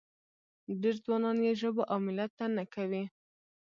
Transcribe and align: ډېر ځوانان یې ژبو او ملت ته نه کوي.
ډېر 0.81 0.95
ځوانان 1.03 1.37
یې 1.45 1.53
ژبو 1.61 1.83
او 1.91 1.97
ملت 2.05 2.31
ته 2.39 2.45
نه 2.57 2.63
کوي. 2.73 3.03